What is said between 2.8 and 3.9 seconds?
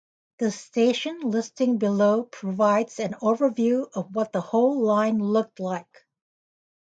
an overview